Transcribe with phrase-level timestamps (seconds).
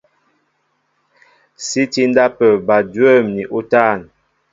[1.65, 3.99] Sí tí á ndápə̂ bal dwə̂m ni útân.